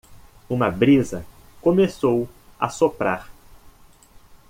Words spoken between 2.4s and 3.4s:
a soprar.